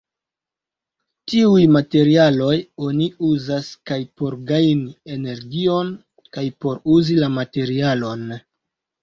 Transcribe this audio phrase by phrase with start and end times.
[1.33, 2.55] Tiuj materialoj
[2.87, 5.93] oni uzas kaj por gajni energion
[6.39, 8.27] kaj por uzi la materialon.